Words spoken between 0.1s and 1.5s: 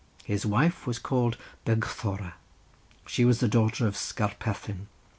His wife was called